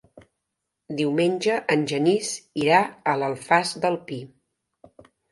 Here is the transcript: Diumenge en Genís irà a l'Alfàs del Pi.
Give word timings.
Diumenge 0.99 1.57
en 1.75 1.83
Genís 1.91 2.31
irà 2.61 2.79
a 3.11 3.15
l'Alfàs 3.25 3.75
del 3.83 3.99
Pi. 4.09 4.19